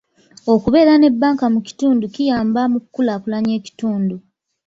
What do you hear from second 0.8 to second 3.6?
ne banka mu kitundu kiyamba mu kukulaakulanya